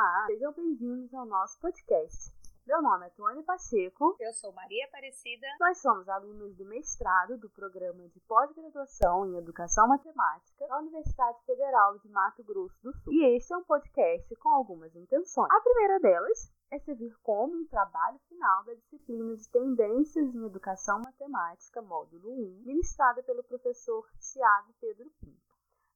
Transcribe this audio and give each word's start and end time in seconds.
Olá, 0.00 0.24
sejam 0.28 0.50
bem-vindos 0.54 1.12
ao 1.12 1.26
nosso 1.26 1.60
podcast. 1.60 2.32
Meu 2.66 2.80
nome 2.80 3.06
é 3.06 3.10
Tuane 3.10 3.42
Pacheco. 3.42 4.16
Eu 4.18 4.32
sou 4.32 4.50
Maria 4.50 4.86
Aparecida. 4.86 5.46
Nós 5.60 5.76
somos 5.76 6.08
alunos 6.08 6.56
do 6.56 6.64
mestrado 6.64 7.36
do 7.36 7.50
programa 7.50 8.08
de 8.08 8.18
pós-graduação 8.20 9.26
em 9.26 9.36
Educação 9.36 9.86
Matemática 9.88 10.66
da 10.66 10.78
Universidade 10.78 11.44
Federal 11.44 11.98
de 11.98 12.08
Mato 12.08 12.42
Grosso 12.42 12.82
do 12.82 12.94
Sul. 12.94 13.12
E 13.12 13.36
este 13.36 13.52
é 13.52 13.58
um 13.58 13.64
podcast 13.64 14.34
com 14.36 14.48
algumas 14.48 14.96
intenções. 14.96 15.50
A 15.52 15.60
primeira 15.60 16.00
delas 16.00 16.50
é 16.70 16.78
servir 16.78 17.14
como 17.22 17.54
um 17.54 17.66
trabalho 17.66 18.18
final 18.20 18.64
da 18.64 18.72
disciplina 18.72 19.36
de 19.36 19.50
Tendências 19.50 20.34
em 20.34 20.46
Educação 20.46 21.02
Matemática, 21.04 21.82
módulo 21.82 22.32
1, 22.32 22.62
ministrada 22.64 23.22
pelo 23.22 23.44
professor 23.44 24.08
Tiago 24.18 24.72
Pedro 24.80 25.10
Pinto. 25.20 25.49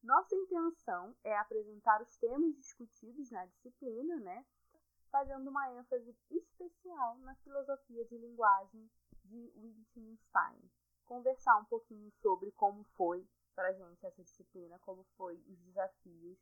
Nossa 0.05 0.36
intenção 0.36 1.16
é 1.25 1.34
apresentar 1.39 2.03
os 2.03 2.14
temas 2.18 2.54
discutidos 2.57 3.31
na 3.31 3.46
disciplina, 3.46 4.21
né, 4.21 4.45
fazendo 5.11 5.49
uma 5.49 5.72
ênfase 5.72 6.14
especial 6.31 7.17
na 7.21 7.35
filosofia 7.36 8.04
de 8.04 8.18
linguagem 8.18 8.90
de 9.25 9.50
Wittgenstein. 9.57 10.71
Conversar 11.07 11.57
um 11.57 11.64
pouquinho 11.64 12.11
sobre 12.21 12.53
como 12.53 12.85
foi 12.85 13.26
para 13.54 13.68
a 13.68 13.72
gente 13.72 14.04
essa 14.04 14.22
disciplina, 14.22 14.79
como 14.81 15.04
foi 15.17 15.43
os 15.48 15.59
desafios 15.61 16.39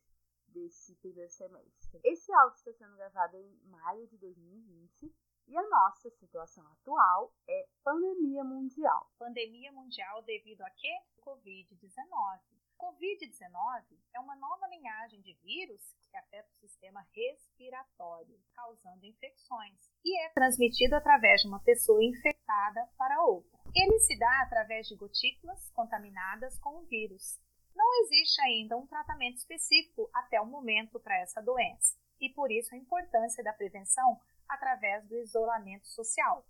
desse 0.49 0.93
primeiro 0.97 1.31
semestre. 1.31 2.01
Esse 2.03 2.33
áudio 2.33 2.57
está 2.57 2.73
sendo 2.73 2.97
gravado 2.97 3.37
em 3.37 3.57
maio 3.69 4.05
de 4.07 4.17
2020 4.17 5.15
e 5.47 5.57
a 5.57 5.69
nossa 5.69 6.09
situação 6.09 6.67
atual 6.67 7.33
é 7.47 7.69
pandemia 7.81 8.43
mundial. 8.43 9.09
Pandemia 9.17 9.71
mundial 9.71 10.21
devido 10.23 10.63
a 10.63 10.69
quê? 10.71 10.93
Covid-19. 11.21 12.62
Covid-19 12.83 13.97
é 14.13 14.19
uma 14.19 14.35
nova 14.35 14.67
linhagem 14.67 15.21
de 15.21 15.33
vírus 15.41 15.81
que 16.11 16.17
afeta 16.17 16.49
o 16.51 16.55
sistema 16.57 17.07
respiratório, 17.15 18.37
causando 18.53 19.05
infecções, 19.05 19.89
e 20.03 20.19
é 20.25 20.29
transmitido 20.31 20.93
através 20.93 21.41
de 21.41 21.47
uma 21.47 21.61
pessoa 21.61 22.03
infectada 22.03 22.85
para 22.97 23.23
outra. 23.23 23.57
Ele 23.73 23.97
se 23.99 24.19
dá 24.19 24.41
através 24.41 24.85
de 24.87 24.97
gotículas 24.97 25.71
contaminadas 25.71 26.59
com 26.59 26.79
o 26.79 26.85
vírus. 26.85 27.39
Não 27.73 28.03
existe 28.03 28.41
ainda 28.41 28.75
um 28.75 28.85
tratamento 28.85 29.37
específico 29.37 30.09
até 30.13 30.41
o 30.41 30.45
momento 30.45 30.99
para 30.99 31.17
essa 31.21 31.41
doença, 31.41 31.97
e 32.19 32.29
por 32.33 32.51
isso 32.51 32.75
a 32.75 32.77
importância 32.77 33.41
da 33.45 33.53
prevenção 33.53 34.19
através 34.49 35.07
do 35.07 35.17
isolamento 35.19 35.87
social. 35.87 36.45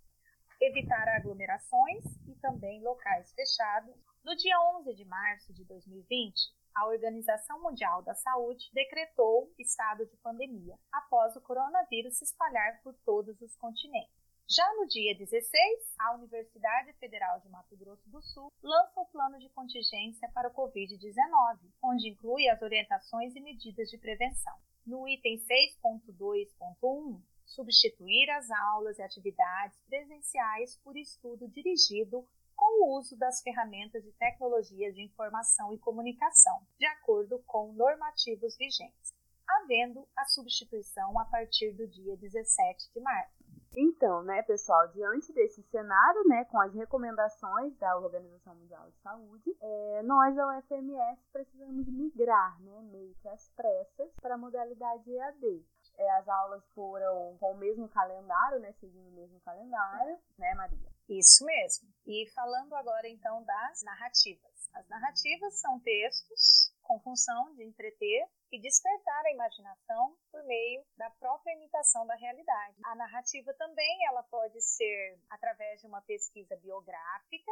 Evitar 0.59 1.07
aglomerações 1.09 2.03
e 2.27 2.33
também 2.41 2.81
locais 2.81 3.31
fechados 3.33 3.95
no 4.23 4.35
dia 4.35 4.57
11 4.79 4.93
de 4.93 5.05
março 5.05 5.53
de 5.53 5.65
2020, 5.65 6.33
a 6.73 6.87
Organização 6.87 7.61
Mundial 7.61 8.01
da 8.01 8.15
Saúde 8.15 8.69
decretou 8.73 9.53
estado 9.59 10.05
de 10.05 10.17
pandemia 10.17 10.75
após 10.91 11.35
o 11.35 11.41
coronavírus 11.41 12.17
se 12.17 12.23
espalhar 12.23 12.81
por 12.81 12.95
todos 13.05 13.39
os 13.41 13.55
continentes. 13.57 14.23
Já 14.49 14.65
no 14.75 14.87
dia 14.87 15.15
16, 15.15 15.95
a 15.99 16.15
Universidade 16.15 16.93
Federal 16.93 17.39
de 17.41 17.49
Mato 17.49 17.77
Grosso 17.77 18.09
do 18.09 18.21
Sul 18.21 18.51
lança 18.61 19.01
o 19.01 19.05
plano 19.05 19.37
de 19.39 19.49
contingência 19.49 20.29
para 20.33 20.49
o 20.49 20.53
Covid-19, 20.53 21.59
onde 21.83 22.09
inclui 22.09 22.47
as 22.49 22.61
orientações 22.61 23.35
e 23.35 23.41
medidas 23.41 23.89
de 23.89 23.97
prevenção. 23.97 24.55
No 24.85 25.07
item 25.07 25.37
6.2.1, 25.37 27.21
substituir 27.45 28.29
as 28.31 28.49
aulas 28.49 28.97
e 28.99 29.03
atividades 29.03 29.79
presenciais 29.85 30.77
por 30.77 30.97
estudo 30.97 31.47
dirigido 31.47 32.27
com 32.63 32.85
o 32.85 32.97
uso 32.97 33.17
das 33.17 33.41
ferramentas 33.41 34.01
de 34.03 34.11
tecnologia 34.13 34.93
de 34.93 35.03
informação 35.03 35.73
e 35.73 35.79
comunicação, 35.79 36.61
de 36.79 36.85
acordo 36.85 37.43
com 37.45 37.73
normativos 37.73 38.55
vigentes, 38.57 39.13
havendo 39.45 40.07
a 40.15 40.23
substituição 40.27 41.19
a 41.19 41.25
partir 41.25 41.73
do 41.73 41.85
dia 41.85 42.15
17 42.15 42.93
de 42.93 43.01
março. 43.01 43.43
Então, 43.75 44.23
né, 44.23 44.41
pessoal, 44.43 44.87
diante 44.93 45.33
desse 45.33 45.61
cenário, 45.63 46.23
né, 46.25 46.45
com 46.45 46.61
as 46.61 46.73
recomendações 46.73 47.75
da 47.79 47.97
Organização 47.97 48.55
Mundial 48.55 48.89
de 48.89 48.97
Saúde, 49.01 49.57
é, 49.59 50.01
nós, 50.03 50.37
a 50.37 50.57
UFMS, 50.57 51.21
precisamos 51.33 51.85
migrar, 51.89 52.61
né, 52.61 52.81
meio 52.83 53.13
que 53.15 53.27
às 53.27 53.49
pressas, 53.57 54.09
para 54.21 54.35
a 54.35 54.37
modalidade 54.37 55.11
EAD. 55.11 55.65
É, 55.97 56.11
as 56.11 56.29
aulas 56.29 56.63
foram 56.73 57.35
com 57.39 57.51
o 57.51 57.57
mesmo 57.57 57.89
calendário, 57.89 58.59
né, 58.59 58.71
seguindo 58.79 59.09
o 59.09 59.15
mesmo 59.15 59.39
calendário, 59.41 60.17
né, 60.37 60.53
Maria? 60.53 60.92
Isso 61.09 61.45
mesmo. 61.45 61.87
E 62.05 62.29
falando 62.33 62.73
agora 62.75 63.07
então 63.07 63.43
das 63.43 63.83
narrativas. 63.83 64.69
As 64.73 64.87
narrativas 64.87 65.59
são 65.59 65.79
textos 65.79 66.73
com 66.81 66.99
função 66.99 67.53
de 67.55 67.63
entreter 67.63 68.27
e 68.51 68.59
despertar 68.59 69.25
a 69.25 69.31
imaginação 69.31 70.17
por 70.31 70.43
meio 70.43 70.83
da 70.97 71.09
própria 71.11 71.53
imitação 71.53 72.05
da 72.05 72.15
realidade. 72.15 72.77
A 72.83 72.95
narrativa 72.95 73.53
também 73.53 74.05
ela 74.07 74.23
pode 74.23 74.59
ser 74.61 75.19
através 75.29 75.81
de 75.81 75.87
uma 75.87 76.01
pesquisa 76.01 76.55
biográfica. 76.57 77.51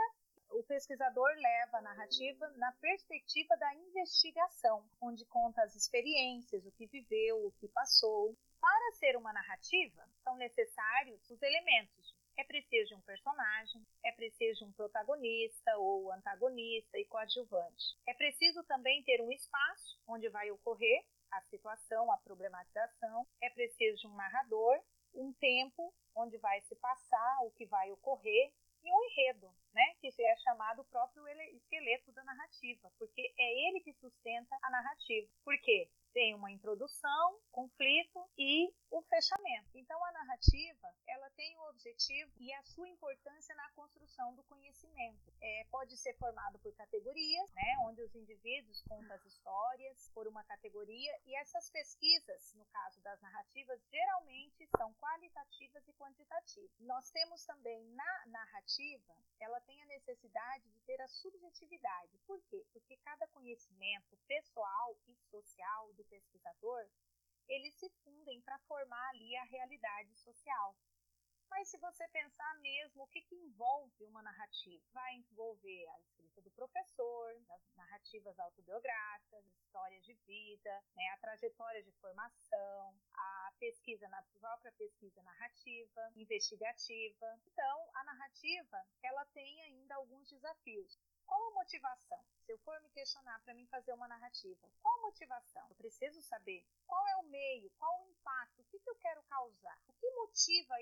O 0.49 0.63
pesquisador 0.63 1.29
leva 1.37 1.77
a 1.77 1.81
narrativa 1.81 2.47
na 2.57 2.71
perspectiva 2.73 3.55
da 3.55 3.73
investigação, 3.75 4.85
onde 5.01 5.25
conta 5.25 5.61
as 5.63 5.75
experiências, 5.75 6.65
o 6.65 6.71
que 6.71 6.87
viveu, 6.87 7.45
o 7.45 7.51
que 7.53 7.67
passou. 7.69 8.35
Para 8.59 8.91
ser 8.93 9.15
uma 9.15 9.31
narrativa, 9.31 10.07
são 10.23 10.35
necessários 10.35 11.29
os 11.29 11.41
elementos 11.41 12.00
é 12.37 12.43
preciso 12.43 12.89
de 12.89 12.95
um 12.95 13.01
personagem, 13.01 13.85
é 14.03 14.11
preciso 14.11 14.59
de 14.59 14.65
um 14.65 14.71
protagonista 14.73 15.77
ou 15.77 16.11
antagonista 16.11 16.97
e 16.97 17.05
coadjuvante. 17.05 17.97
É 18.07 18.13
preciso 18.13 18.63
também 18.63 19.03
ter 19.03 19.21
um 19.21 19.31
espaço 19.31 19.99
onde 20.07 20.29
vai 20.29 20.49
ocorrer 20.51 21.03
a 21.31 21.41
situação, 21.43 22.11
a 22.11 22.17
problematização. 22.17 23.27
É 23.41 23.49
preciso 23.49 24.01
de 24.01 24.07
um 24.07 24.15
narrador, 24.15 24.81
um 25.13 25.33
tempo 25.33 25.93
onde 26.15 26.37
vai 26.37 26.61
se 26.61 26.75
passar 26.75 27.39
o 27.43 27.51
que 27.51 27.65
vai 27.65 27.91
ocorrer 27.91 28.51
e 28.83 28.93
um 28.93 29.03
enredo, 29.05 29.53
né, 29.73 29.95
que 29.99 30.09
é 30.21 30.35
chamado 30.37 30.81
o 30.81 30.85
próprio 30.85 31.27
esqueleto 31.55 32.11
da 32.11 32.23
narrativa, 32.23 32.91
porque 32.97 33.33
é 33.37 33.67
ele 33.67 33.81
que 33.81 33.93
sustenta 33.93 34.57
a 34.61 34.69
narrativa. 34.69 35.27
Por 35.43 35.57
quê? 35.61 35.89
tem 36.13 36.35
uma 36.35 36.51
introdução, 36.51 37.39
conflito 37.51 38.19
e 38.37 38.71
o 38.89 39.01
fechamento. 39.03 39.69
Então 39.75 39.97
a 40.05 40.11
narrativa 40.11 40.93
ela 41.07 41.29
tem 41.31 41.57
o 41.57 41.69
objetivo 41.69 42.31
e 42.37 42.53
a 42.53 42.63
sua 42.63 42.87
importância 42.87 43.55
na 43.55 43.69
construção 43.71 44.35
do 44.35 44.43
conhecimento. 44.43 45.33
É, 45.41 45.65
pode 45.71 45.97
ser 45.97 46.13
formado 46.17 46.59
por 46.59 46.73
categorias, 46.75 47.51
né, 47.53 47.77
onde 47.81 48.01
os 48.01 48.13
indivíduos 48.15 48.81
contam 48.83 49.15
as 49.15 49.25
histórias 49.25 50.09
por 50.13 50.27
uma 50.27 50.43
categoria 50.43 51.11
e 51.25 51.35
essas 51.35 51.69
pesquisas, 51.69 52.53
no 52.55 52.65
caso 52.65 53.01
das 53.01 53.19
narrativas, 53.21 53.81
geralmente 53.89 54.67
são 54.77 54.93
qualitativas 54.95 55.87
e 55.87 55.93
quantitativas. 55.93 56.79
Nós 56.79 57.09
temos 57.11 57.45
também 57.45 57.83
na 57.91 58.25
narrativa, 58.27 58.70
ela 59.39 59.59
tem 59.61 59.81
a 59.81 59.85
necessidade 59.85 60.69
de 60.69 60.79
ter 60.81 61.01
a 61.01 61.07
subjetividade. 61.07 62.17
Por 62.27 62.41
quê? 62.43 62.65
Porque 62.71 62.95
cada 62.97 63.27
conhecimento 63.27 64.15
pessoal 64.27 64.95
e 65.07 65.15
social 65.29 65.93
do 65.93 66.05
pesquisador, 66.05 66.87
eles 67.47 67.73
se 67.75 67.89
fundem 68.03 68.39
para 68.41 68.59
formar 68.59 69.09
ali 69.09 69.35
a 69.35 69.43
realidade 69.43 70.15
social. 70.17 70.75
Mas 71.51 71.67
se 71.67 71.77
você 71.77 72.07
pensar 72.07 72.55
mesmo 72.61 73.03
o 73.03 73.07
que, 73.07 73.21
que 73.21 73.35
envolve 73.35 74.05
uma 74.05 74.23
narrativa, 74.23 74.81
vai 74.93 75.15
envolver 75.15 75.85
a 75.89 75.99
escrita 75.99 76.41
do 76.41 76.49
professor, 76.51 77.35
as 77.51 77.75
narrativas 77.75 78.39
autobiográficas, 78.39 79.45
histórias 79.45 80.03
de 80.03 80.13
vida, 80.25 80.83
né, 80.95 81.09
a 81.09 81.17
trajetória 81.17 81.83
de 81.83 81.91
formação, 81.99 82.95
a 83.13 83.53
pesquisa 83.59 84.07
na 84.07 84.23
própria 84.39 84.71
pesquisa 84.71 85.21
narrativa, 85.23 86.11
investigativa. 86.15 87.39
Então, 87.45 87.89
a 87.95 88.03
narrativa 88.05 88.87
ela 89.03 89.25
tem 89.25 89.61
ainda 89.63 89.95
alguns 89.95 90.29
desafios. 90.29 90.97
Qual 91.25 91.47
a 91.47 91.53
motivação? 91.53 92.19
Se 92.45 92.51
eu 92.51 92.57
for 92.59 92.79
me 92.81 92.89
questionar 92.89 93.39
para 93.41 93.53
mim 93.53 93.65
fazer 93.67 93.93
uma 93.93 94.07
narrativa, 94.07 94.69
qual 94.81 94.99
a 94.99 95.01
motivação? 95.03 95.65
Eu 95.69 95.75
preciso 95.75 96.21
saber 96.21 96.65
qual 96.87 97.07
é 97.07 97.15
o 97.17 97.23
meio, 97.23 97.69
qual 97.77 98.01
o 98.01 98.07
impacto, 98.09 98.61
o 98.61 98.65
que, 98.65 98.79
que 98.79 98.89
eu 98.89 98.95
quero 98.95 99.23
causar, 99.23 99.77
o 99.87 99.93
que 99.93 100.09
motiva 100.11 100.81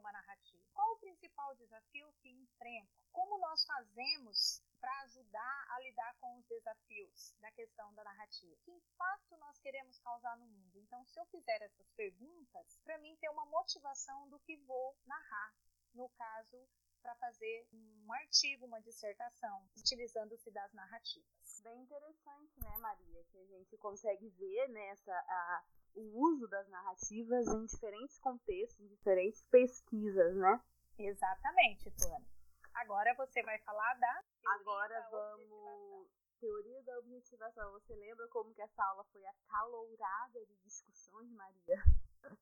uma 0.00 0.12
narrativa, 0.12 0.66
qual 0.72 0.92
o 0.92 0.98
principal 0.98 1.54
desafio 1.54 2.12
que 2.20 2.30
enfrenta, 2.30 2.90
como 3.12 3.38
nós 3.38 3.64
fazemos 3.64 4.62
para 4.80 5.00
ajudar 5.02 5.66
a 5.70 5.80
lidar 5.80 6.14
com 6.18 6.38
os 6.38 6.46
desafios 6.46 7.34
da 7.38 7.50
questão 7.52 7.92
da 7.94 8.02
narrativa. 8.02 8.56
Que 8.64 8.72
impacto 8.72 9.36
nós 9.36 9.58
queremos 9.58 9.98
causar 9.98 10.36
no 10.38 10.46
mundo? 10.46 10.78
Então, 10.78 11.04
se 11.04 11.20
eu 11.20 11.26
fizer 11.26 11.60
essas 11.62 11.88
perguntas, 11.92 12.80
para 12.82 12.98
mim 12.98 13.14
ter 13.16 13.28
uma 13.28 13.44
motivação 13.44 14.28
do 14.30 14.40
que 14.40 14.56
vou 14.56 14.96
narrar. 15.06 15.54
No 15.92 16.08
caso, 16.10 16.68
para 17.02 17.14
fazer 17.16 17.66
um 17.72 18.12
artigo, 18.12 18.66
uma 18.66 18.80
dissertação, 18.80 19.68
utilizando-se 19.76 20.50
das 20.50 20.72
narrativas. 20.72 21.60
Bem 21.62 21.82
interessante, 21.82 22.58
né, 22.60 22.76
Maria? 22.78 23.24
Que 23.30 23.38
a 23.38 23.44
gente 23.46 23.76
consegue 23.78 24.28
ver 24.30 24.68
nessa 24.68 25.12
a, 25.12 25.64
o 25.94 26.20
uso 26.20 26.48
das 26.48 26.68
narrativas 26.68 27.46
em 27.48 27.66
diferentes 27.66 28.18
contextos, 28.18 28.80
em 28.80 28.88
diferentes 28.88 29.42
pesquisas, 29.50 30.36
né? 30.36 30.60
Exatamente, 30.98 31.90
Tuane. 31.92 32.26
Agora 32.74 33.14
você 33.14 33.42
vai 33.42 33.58
falar 33.58 33.94
da 33.94 34.24
Agora 34.46 35.08
vamos 35.10 36.08
Teoria 36.40 36.82
da 36.84 36.98
objetivação. 36.98 37.70
Você 37.72 37.94
lembra 37.96 38.26
como 38.28 38.54
que 38.54 38.62
essa 38.62 38.82
aula 38.82 39.04
foi 39.12 39.22
acalourada 39.26 40.46
de 40.46 40.56
discussões, 40.64 41.30
Maria? 41.32 41.82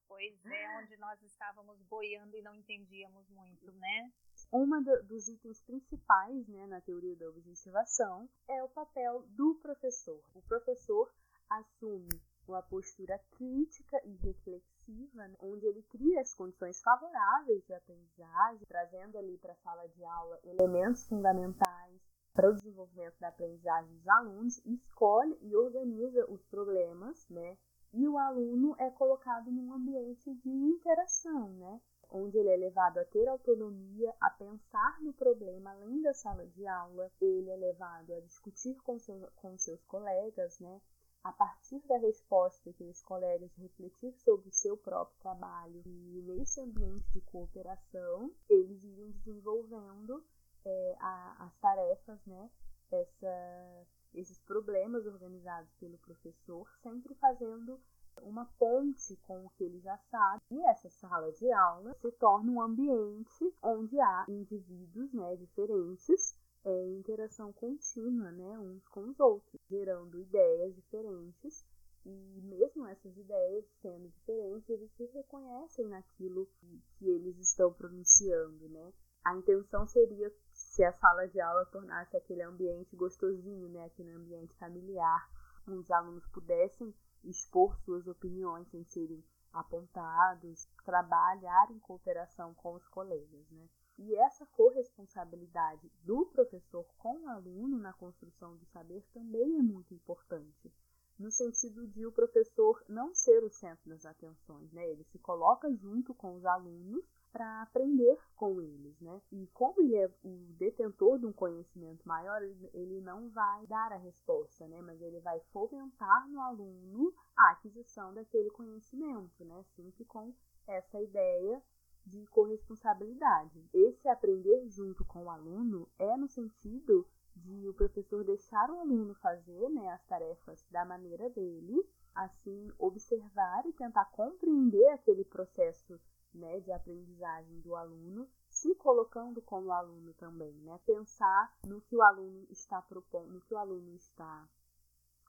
Pois 0.07 0.47
é, 0.47 0.79
onde 0.79 0.97
nós 0.99 1.21
estávamos 1.23 1.81
boiando 1.83 2.37
e 2.37 2.43
não 2.43 2.55
entendíamos 2.55 3.29
muito, 3.29 3.73
né? 3.73 4.13
Uma 4.51 4.81
dos 4.81 5.29
itens 5.29 5.61
principais 5.61 6.49
né, 6.49 6.67
na 6.67 6.81
teoria 6.81 7.15
da 7.17 7.29
objetivação 7.29 8.27
é 8.49 8.65
o 8.65 8.69
papel 8.69 9.23
do 9.37 9.55
professor. 9.57 10.23
O 10.35 10.41
professor 10.43 11.13
assume 11.51 12.09
uma 12.47 12.63
postura 12.63 13.19
crítica 13.37 14.01
e 14.07 14.17
reflexiva, 14.17 15.29
né, 15.29 15.35
onde 15.41 15.67
ele 15.67 15.83
cria 15.91 16.23
as 16.23 16.33
condições 16.35 16.81
favoráveis 16.81 17.63
de 17.67 17.75
aprendizagem, 17.75 18.67
trazendo 18.67 19.19
ali 19.19 19.37
para 19.37 19.53
a 19.53 19.57
sala 19.57 19.87
de 19.87 20.03
aula 20.03 20.41
elementos 20.43 21.07
fundamentais 21.07 22.01
para 22.33 22.49
o 22.49 22.55
desenvolvimento 22.55 23.19
da 23.21 23.29
aprendizagem 23.29 23.95
dos 23.97 24.09
alunos, 24.09 24.65
escolhe 24.65 25.37
e 25.43 25.55
organiza 25.55 26.25
os 26.31 26.43
problemas, 26.47 27.29
né? 27.29 27.59
E 27.93 28.07
o 28.09 28.17
aluno 28.17 28.75
é 28.79 28.91
colocado 28.91 29.51
num 29.51 29.75
ambiente 29.75 30.33
de 30.37 30.49
interação, 30.49 31.51
né? 31.55 31.81
Onde 32.11 32.39
ele 32.39 32.51
é 32.51 32.57
levado 32.57 32.99
a 32.99 33.05
ter 33.05 33.29
autonomia, 33.29 34.15
a 34.21 34.31
pensar 34.31 35.01
no 35.03 35.13
problema 35.13 35.71
além 35.73 36.01
da 36.03 36.15
sala 36.15 36.47
de 36.47 36.67
aula, 36.67 37.11
ele 37.21 37.51
é 37.51 37.57
levado 37.57 38.15
a 38.15 38.21
discutir 38.21 38.75
com, 38.83 38.99
seu, 38.99 39.29
com 39.37 39.57
seus 39.59 39.85
colegas, 39.85 40.59
né? 40.61 40.81
a 41.25 41.33
partir 41.33 41.81
da 41.87 41.99
resposta 41.99 42.73
que 42.73 42.85
os 42.85 43.03
colegas 43.03 43.51
refletir 43.57 44.13
sobre 44.19 44.49
o 44.49 44.53
seu 44.53 44.77
próprio 44.77 45.19
trabalho 45.21 45.83
e 45.85 46.23
nesse 46.27 46.61
ambiente 46.61 47.11
de 47.13 47.21
cooperação 47.23 48.33
eles 48.49 48.83
iriam 48.83 49.11
desenvolvendo 49.11 50.25
é, 50.65 50.97
a, 51.01 51.47
as 51.47 51.57
tarefas, 51.59 52.25
né? 52.25 52.51
Essa, 52.91 53.87
esses 54.15 54.39
problemas 54.41 55.05
organizados 55.07 55.71
pelo 55.75 55.99
professor, 55.99 56.67
sempre 56.83 57.15
fazendo 57.17 57.79
uma 58.23 58.47
ponte 58.59 59.17
com 59.27 59.47
o 59.47 59.51
que 59.51 59.65
ele 59.65 59.81
já 59.81 59.97
sabe. 60.11 60.43
E 60.51 60.61
essa 60.67 60.89
sala 60.91 61.31
de 61.33 61.51
aula 61.53 61.95
se 61.95 62.11
torna 62.13 62.51
um 62.51 62.61
ambiente 62.61 63.55
onde 63.63 63.99
há 64.01 64.25
indivíduos 64.29 65.13
né, 65.13 65.37
diferentes 65.37 66.39
é, 66.65 66.71
em 66.71 66.99
interação 66.99 67.53
contínua 67.53 68.31
né, 68.31 68.59
uns 68.59 68.87
com 68.89 69.09
os 69.09 69.19
outros, 69.21 69.61
gerando 69.69 70.21
ideias 70.21 70.75
diferentes. 70.75 71.65
E 72.05 72.41
mesmo 72.43 72.87
essas 72.87 73.17
ideias 73.17 73.65
sendo 73.83 74.09
diferentes, 74.09 74.69
eles 74.71 74.91
se 74.93 75.05
reconhecem 75.07 75.87
naquilo 75.89 76.47
que, 76.59 76.83
eles 77.07 77.39
estão 77.39 77.73
pronunciando, 77.73 78.69
né? 78.69 78.93
A 79.25 79.35
intenção 79.35 79.87
seria 79.87 80.33
se 80.53 80.83
a 80.85 80.93
sala 80.93 81.29
de 81.29 81.41
aula 81.41 81.67
tornasse 81.67 82.17
aquele 82.17 82.43
ambiente 82.43 82.97
gostosinho, 82.97 83.69
né, 83.69 83.85
aquele 83.85 84.11
ambiente 84.13 84.57
familiar, 84.57 85.29
onde 85.67 85.81
os 85.81 85.91
alunos 85.91 86.27
pudessem 86.29 86.95
expor 87.29 87.79
suas 87.81 88.07
opiniões 88.07 88.69
sem 88.69 88.85
serem 88.85 89.23
apontados, 89.53 90.67
trabalhar 90.85 91.71
em 91.71 91.79
cooperação 91.79 92.55
com 92.55 92.75
os 92.75 92.87
colegas, 92.89 93.51
né? 93.51 93.69
E 93.99 94.15
essa 94.15 94.47
corresponsabilidade 94.47 95.91
do 96.05 96.27
professor 96.27 96.87
com 96.99 97.25
o 97.25 97.29
aluno 97.29 97.79
na 97.79 97.93
construção 97.93 98.57
do 98.57 98.65
saber 98.67 99.05
também 99.13 99.59
é 99.59 99.63
muito 99.63 99.93
importante, 99.93 100.73
no 101.19 101.33
sentido 101.33 101.87
de 101.89 102.07
o 102.07 102.13
professor 102.13 102.81
não 102.89 103.13
ser 103.13 103.43
o 103.43 103.51
centro 103.51 103.91
das 103.91 104.07
atenções, 104.07 104.73
né? 104.73 104.89
Ele 104.89 105.03
se 105.05 105.19
coloca 105.19 105.73
junto 105.75 106.15
com 106.15 106.37
os 106.37 106.45
alunos 106.47 107.05
para 107.33 107.63
aprender 107.63 108.19
com 108.37 108.61
eles, 108.61 108.99
né? 109.01 109.21
E 109.33 109.47
como 109.49 109.81
ele 109.81 109.97
é 109.97 110.11
o 110.25 110.53
detentor 110.59 111.19
de 111.19 111.27
um 111.27 111.33
conhecimento 111.33 112.07
maior, 112.07 112.43
ele 112.43 113.01
não 113.01 113.29
vai 113.31 113.67
dar 113.67 113.93
a 113.93 113.97
resposta, 113.97 114.67
né? 114.69 114.81
Mas 114.83 115.01
ele 115.01 115.21
vai 115.21 115.41
fomentar 115.53 116.29
no 116.29 116.41
aluno 116.41 117.13
a 117.37 117.51
aquisição 117.51 118.13
daquele 118.15 118.51
conhecimento, 118.51 119.45
né? 119.45 119.65
Sempre 119.77 120.05
com 120.05 120.35
essa 120.67 121.01
ideia 121.01 121.63
de 122.07 122.27
corresponsabilidade. 122.27 123.69
Esse 123.73 124.09
aprender 124.09 124.67
junto 124.69 125.05
com 125.05 125.25
o 125.25 125.31
aluno 125.31 125.89
é 125.99 126.17
no 126.17 126.29
sentido 126.29 127.07
de 127.37 127.69
o 127.69 127.75
professor 127.75 128.25
deixar 128.25 128.71
o 128.71 128.81
aluno 128.81 129.15
fazer 129.15 129.69
né, 129.71 129.91
as 129.91 130.05
tarefas 130.07 130.67
da 130.71 130.85
maneira 130.85 131.31
dele, 131.31 131.87
assim 132.15 132.73
observar 132.79 133.65
e 133.67 133.73
tentar 133.73 134.07
compreender 134.07 134.89
aquele 134.89 135.25
processo 135.25 136.01
né, 136.33 136.61
de 136.61 136.73
aprendizagem 136.73 137.61
do 137.61 137.75
aluno, 137.75 138.29
se 138.49 138.75
colocando 138.75 139.41
como 139.43 139.73
aluno 139.73 140.13
também, 140.15 140.53
né, 140.63 140.79
pensar 140.87 141.57
no 141.67 141.81
que 141.81 141.97
o 141.97 142.03
aluno 142.03 142.47
está 142.51 142.81
propondo, 142.83 143.33
no 143.33 143.41
que 143.41 143.55
o 143.55 143.59
aluno 143.59 143.95
está 143.95 144.49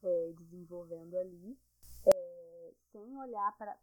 é, 0.03 0.33
desenvolvendo 0.37 1.17
ali, 1.17 1.57
é, 2.05 2.73
sem 2.91 3.17
olhar 3.17 3.55
para 3.57 3.77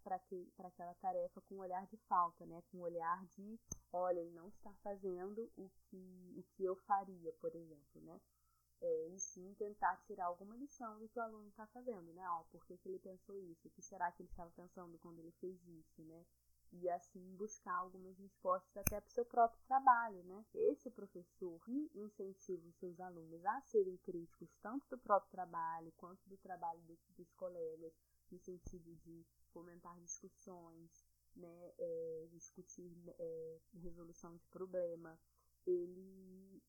aquela 0.59 0.95
tarefa 0.95 1.41
com 1.43 1.57
um 1.57 1.61
olhar 1.61 1.87
de 1.87 1.97
falta, 2.09 2.45
né, 2.47 2.63
com 2.71 2.79
um 2.79 2.83
olhar 2.83 3.25
de, 3.27 3.59
olha, 3.93 4.21
ele 4.21 4.33
não 4.33 4.49
está 4.49 4.73
fazendo 4.83 5.51
o 5.57 5.71
que, 5.85 6.35
o 6.37 6.43
que 6.55 6.65
eu 6.65 6.77
faria, 6.77 7.33
por 7.35 7.55
exemplo, 7.55 8.01
né, 8.03 8.21
é, 8.81 9.09
e 9.09 9.19
sim 9.19 9.55
tentar 9.55 9.97
tirar 10.07 10.27
alguma 10.27 10.57
lição 10.57 10.99
do 10.99 11.09
que 11.09 11.19
o 11.19 11.23
aluno 11.23 11.49
está 11.49 11.67
fazendo, 11.69 12.13
né? 12.13 12.29
Ó, 12.29 12.45
por 12.53 12.65
que, 12.67 12.77
que 12.77 12.89
ele 12.89 12.99
pensou 12.99 13.39
isso? 13.39 13.69
O 13.69 13.71
que 13.71 13.83
será 13.83 14.13
que 14.13 14.23
ele 14.23 14.29
estava 14.29 14.51
pensando 14.51 14.99
quando 14.99 15.19
ele 15.19 15.33
fez 15.41 15.59
isso, 15.67 16.03
né? 16.05 16.25
E 16.73 16.89
assim 16.91 17.35
buscar 17.37 17.75
algumas 17.75 18.19
respostas 18.19 18.77
até 18.77 19.01
para 19.01 19.09
o 19.09 19.13
seu 19.13 19.25
próprio 19.25 19.61
trabalho, 19.67 20.23
né? 20.25 20.45
Esse 20.55 20.91
professor 20.91 21.59
que 21.65 21.91
incentiva 21.95 22.67
os 22.69 22.77
seus 22.77 22.99
alunos 23.01 23.45
a 23.45 23.61
serem 23.63 23.97
críticos 23.99 24.55
tanto 24.61 24.87
do 24.89 24.99
próprio 24.99 25.31
trabalho 25.31 25.93
quanto 25.97 26.29
do 26.29 26.37
trabalho 26.39 26.81
dos, 26.83 26.99
dos 27.17 27.33
colegas, 27.35 27.93
no 28.31 28.39
sentido 28.39 28.95
de 28.97 29.25
fomentar 29.53 29.99
discussões, 30.01 31.07
né, 31.37 31.73
é, 31.79 32.29
discutir 32.33 32.97
é, 33.19 33.59
resolução 33.83 34.37
de 34.37 34.47
problema, 34.47 35.19
ele 35.67 36.63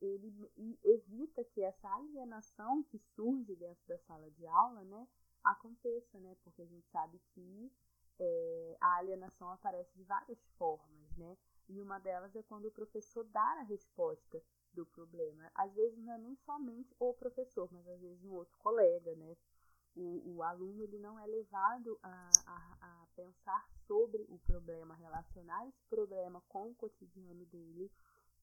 ele 0.00 0.50
evita 0.82 1.44
que 1.44 1.62
essa 1.62 1.88
alienação 1.94 2.82
que 2.82 2.98
surge 2.98 3.54
dentro 3.54 3.86
da 3.86 3.96
sala 3.98 4.28
de 4.32 4.44
aula, 4.48 4.82
né, 4.82 5.06
aconteça, 5.44 6.18
né, 6.18 6.36
porque 6.42 6.62
a 6.62 6.66
gente 6.66 6.88
sabe 6.88 7.20
que 7.32 7.70
é, 8.22 8.76
a 8.80 8.96
alienação 8.98 9.50
aparece 9.50 9.92
de 9.96 10.04
várias 10.04 10.38
formas, 10.56 11.16
né? 11.16 11.36
E 11.68 11.80
uma 11.80 11.98
delas 11.98 12.34
é 12.36 12.42
quando 12.42 12.66
o 12.66 12.70
professor 12.70 13.24
dá 13.24 13.60
a 13.60 13.62
resposta 13.62 14.40
do 14.72 14.86
problema. 14.86 15.50
Às 15.54 15.74
vezes 15.74 15.98
não 15.98 16.12
é 16.12 16.18
nem 16.18 16.36
somente 16.36 16.94
o 16.98 17.12
professor, 17.14 17.68
mas 17.72 17.86
às 17.88 18.00
vezes 18.00 18.24
um 18.24 18.32
outro 18.32 18.56
colega, 18.58 19.14
né? 19.16 19.36
O, 19.94 20.36
o 20.36 20.42
aluno 20.42 20.82
ele 20.82 20.98
não 20.98 21.18
é 21.18 21.26
levado 21.26 21.98
a, 22.02 22.30
a, 22.46 22.76
a 22.80 23.06
pensar 23.14 23.68
sobre 23.86 24.24
o 24.28 24.38
problema, 24.38 24.94
relacionar 24.94 25.66
esse 25.66 25.84
problema 25.86 26.40
com 26.48 26.70
o 26.70 26.74
cotidiano 26.74 27.44
dele. 27.46 27.90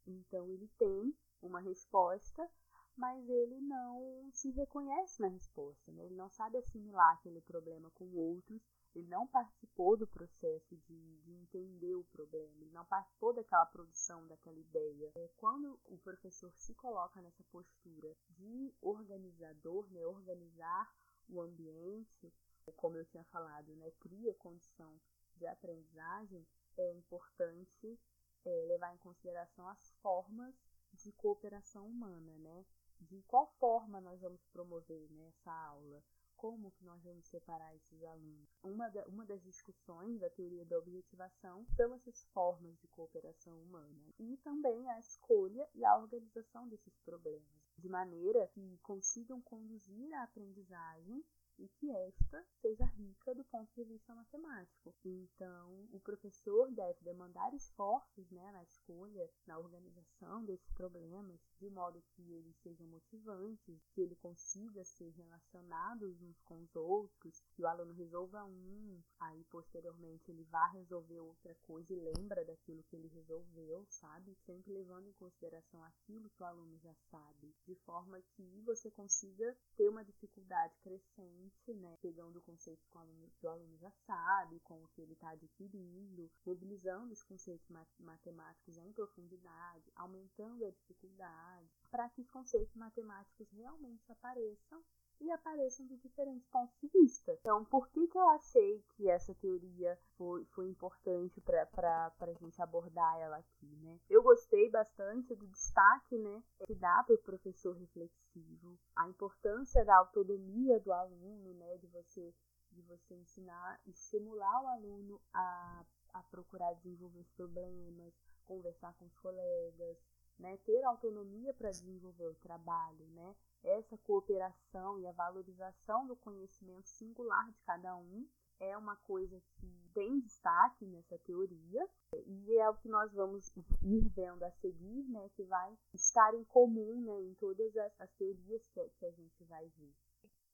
Então 0.06 0.48
ele 0.50 0.68
tem 0.78 1.16
uma 1.42 1.60
resposta, 1.60 2.48
mas 2.96 3.28
ele 3.30 3.62
não 3.62 4.30
se 4.34 4.52
reconhece 4.52 5.22
na 5.22 5.28
resposta, 5.28 5.92
né? 5.92 6.06
ele 6.06 6.16
não 6.16 6.30
sabe 6.30 6.58
assimilar 6.58 7.14
aquele 7.14 7.42
problema 7.42 7.90
com 7.92 8.06
outros 8.14 8.62
ele 8.96 9.08
não 9.08 9.28
participou 9.28 9.96
do 9.96 10.08
processo 10.08 10.76
de, 10.88 11.18
de, 11.20 11.32
entender 11.32 11.96
o 11.96 12.04
problema, 12.06 12.54
ele 12.62 12.72
não 12.72 12.86
participou 12.86 13.34
daquela 13.34 13.66
produção, 13.66 14.28
daquela 14.28 14.58
ideia. 14.58 15.12
É, 15.16 15.30
quando 15.38 15.80
o 15.86 15.98
professor 15.98 16.52
se 16.54 16.74
coloca 16.76 17.22
nessa 17.22 17.44
postura 17.46 18.16
de 18.30 18.74
organizador, 18.82 19.88
né, 19.92 20.06
organizar 20.06 20.94
o 21.30 21.42
ambiente, 21.42 22.34
como 22.76 22.98
eu 22.98 23.06
tinha 23.06 23.24
falado, 23.26 23.76
né, 23.76 23.92
cria 24.00 24.34
condição 24.36 25.00
de 25.36 25.48
aprendizagem, 25.48 26.46
é 26.78 26.92
importante 26.94 28.00
é, 28.46 28.66
levar 28.68 28.94
em 28.94 28.98
consideração 28.98 29.68
as 29.68 29.92
formas 30.02 30.56
de 30.94 31.12
cooperação 31.14 31.88
humana, 31.88 32.38
né? 32.40 32.66
De 33.02 33.22
qual 33.24 33.48
forma 33.60 34.02
nós 34.02 34.20
vamos 34.20 34.44
promover 34.48 35.10
né, 35.12 35.28
essa 35.28 35.52
aula? 35.52 36.04
Como 36.40 36.72
que 36.72 36.86
nós 36.86 37.04
vamos 37.04 37.28
separar 37.28 37.76
esses 37.76 38.02
alunos. 38.04 38.50
Uma, 38.64 38.88
da, 38.90 39.06
uma 39.08 39.26
das 39.26 39.44
discussões 39.44 40.20
da 40.20 40.30
teoria 40.30 40.66
da 40.66 40.80
objetivação 40.80 41.66
são 41.76 41.94
essas 41.94 42.24
formas 42.34 42.80
de 42.80 42.88
cooperação 42.88 43.62
humana 43.62 44.14
e 44.18 44.38
também 44.38 44.90
a 44.90 45.00
escolha 45.00 45.68
e 45.76 45.84
a 45.84 45.98
organização 45.98 46.68
desses 46.70 46.98
problemas, 47.00 47.46
de 47.78 47.90
maneira 47.90 48.48
que 48.48 48.80
consigam 48.82 49.42
conduzir 49.42 50.14
a 50.14 50.24
aprendizagem 50.24 51.24
e 51.60 51.68
que 51.68 51.92
esta 51.92 52.46
seja 52.62 52.86
rica 52.86 53.36
do 53.36 53.44
ponto 53.46 53.70
de 53.76 53.84
vista 53.84 54.16
matemático. 54.16 54.94
Então, 55.04 55.88
o 55.92 56.00
professor 56.00 56.72
deve 56.72 57.00
demandar 57.02 57.54
esforços 57.54 58.30
né, 58.32 58.52
na 58.52 58.64
escolha, 58.64 59.30
na 59.46 59.60
organização 59.60 60.44
desses 60.46 60.72
problemas, 60.72 61.40
de 61.60 61.70
modo 61.70 62.02
que 62.16 62.34
eles 62.34 62.56
sejam 62.58 62.88
motivantes, 62.88 63.86
que 63.94 64.02
ele 64.02 64.16
consiga 64.16 64.84
ser 64.86 65.10
relacionados 65.12 66.22
uns 66.22 66.40
com 66.42 66.62
os 66.62 66.76
outros, 66.76 67.44
que 67.56 67.62
o 67.62 67.68
aluno 67.68 67.94
resolva 67.94 68.44
um, 68.46 69.02
aí 69.20 69.44
posteriormente 69.46 70.32
ele 70.32 70.44
vá 70.46 70.68
resolver 70.68 71.20
outra 71.20 71.54
coisa 71.64 71.94
e 71.94 72.00
lembra 72.00 72.46
daquilo 72.46 72.84
que 72.84 72.96
ele 72.96 73.08
resolveu, 73.10 73.86
sabe? 73.90 74.36
Sempre 74.46 74.74
levando 74.74 75.08
em 75.08 75.14
consideração 75.14 75.84
aquilo 75.84 76.30
que 76.30 76.42
o 76.42 76.46
aluno 76.46 76.78
já 76.80 76.94
sabe, 77.12 77.54
de 77.68 77.76
forma 77.76 78.22
que 78.36 78.62
você 78.62 78.90
consiga 78.92 79.56
ter 79.76 79.90
uma 79.90 80.06
dificuldade 80.06 80.74
crescente, 80.82 81.49
né? 81.74 81.98
Pegando 82.02 82.42
conceitos 82.42 82.86
que 82.86 82.98
o 82.98 83.00
aluno, 83.00 83.32
que 83.38 83.46
o 83.46 83.50
aluno 83.50 83.78
já 83.78 83.92
sabe, 84.06 84.60
com 84.62 84.84
o 84.84 84.88
que 84.90 85.02
ele 85.02 85.14
está 85.14 85.30
adquirindo, 85.32 86.30
mobilizando 86.46 87.14
os 87.14 87.24
conceitos 87.24 87.68
matemáticos 88.00 88.78
em 88.78 88.92
profundidade, 88.94 89.92
aumentando 89.96 90.66
a 90.66 90.72
dificuldade, 90.72 91.70
para 91.90 92.10
que 92.10 92.22
os 92.22 92.30
conceitos 92.30 92.76
matemáticos 92.76 93.50
realmente 93.52 94.12
apareçam 94.12 94.84
e 95.22 95.32
apareçam 95.32 95.86
de 95.86 95.98
diferentes 95.98 96.48
pontos 96.48 96.76
de 96.80 96.88
vista. 96.88 97.34
Então, 97.34 97.66
por 97.66 97.90
que, 97.90 98.08
que 98.08 98.18
eu 98.18 98.28
achei 98.30 98.84
que 98.96 99.10
essa 99.10 99.34
teoria 99.36 99.98
foi, 100.18 100.46
foi 100.46 100.68
importante 100.68 101.42
para 101.42 102.12
a 102.20 102.34
gente 102.34 102.62
abordar 102.62 103.20
ela 103.20 103.38
aqui, 103.38 103.76
né? 103.78 104.00
Eu 104.10 104.24
gostei 104.24 104.70
bastante 104.70 105.36
do 105.36 105.48
destaque, 105.48 106.18
né, 106.18 106.44
que 106.66 106.76
dá 106.76 107.04
para 107.04 107.16
o 107.16 107.20
professor 107.20 107.76
reflexivo, 107.76 108.80
a 108.96 109.08
importância 109.08 109.84
da 109.84 109.98
autonomia 109.98 110.80
do 110.80 110.92
aluno, 110.92 111.54
né, 111.54 111.78
de 111.78 111.88
você 111.88 112.34
de 112.72 112.84
você 112.84 113.16
ensinar, 113.16 113.82
estimular 113.88 114.64
o 114.64 114.68
aluno 114.68 115.20
a, 115.34 115.84
a 116.14 116.24
procurar 116.24 116.72
desenvolver 116.74 117.20
os 117.20 117.32
problemas, 117.32 118.14
conversar 118.46 118.94
com 118.94 119.06
os 119.06 119.18
colegas, 119.18 119.98
né, 120.38 120.58
ter 120.66 120.84
autonomia 120.84 121.54
para 121.54 121.72
desenvolver 121.72 122.28
o 122.28 122.36
trabalho, 122.36 123.08
né, 123.08 123.36
essa 123.64 123.98
cooperação 124.00 125.00
e 125.00 125.08
a 125.08 125.12
valorização 125.12 126.08
do 126.08 126.16
conhecimento 126.16 126.88
singular 126.88 127.52
de 127.52 127.60
cada 127.62 127.96
um 127.96 128.28
é 128.60 128.78
uma 128.78 128.96
coisa 128.98 129.42
que 129.56 129.90
tem 129.94 130.20
destaque 130.20 130.86
nessa 130.86 131.18
teoria 131.20 131.88
e 132.14 132.58
é 132.58 132.70
o 132.70 132.76
que 132.76 132.90
nós 132.90 133.12
vamos 133.14 133.50
ir 133.82 134.10
vendo 134.10 134.44
a 134.44 134.52
seguir, 134.52 135.04
né, 135.10 135.30
que 135.36 135.44
vai 135.44 135.78
estar 135.94 136.34
em 136.34 136.44
comum 136.46 137.02
né, 137.02 137.22
em 137.22 137.34
todas 137.36 137.76
as, 137.78 138.02
as 138.02 138.12
teorias 138.16 138.68
que, 138.68 138.90
que 139.00 139.06
a 139.06 139.12
gente 139.12 139.44
vai 139.46 139.68
ver. 139.70 139.96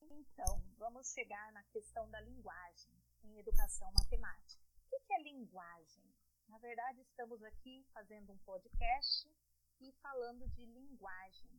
Então, 0.02 0.62
vamos 0.78 1.12
chegar 1.12 1.52
na 1.52 1.62
questão 1.64 2.08
da 2.10 2.20
linguagem 2.20 2.92
em 3.24 3.38
educação 3.38 3.90
matemática. 3.98 4.62
O 4.92 5.00
que 5.00 5.12
é 5.12 5.22
linguagem? 5.22 6.04
Na 6.48 6.58
verdade, 6.58 7.00
estamos 7.00 7.42
aqui 7.42 7.84
fazendo 7.92 8.32
um 8.32 8.38
podcast 8.38 9.28
e 9.80 9.92
falando 10.00 10.48
de 10.50 10.64
linguagem. 10.64 11.50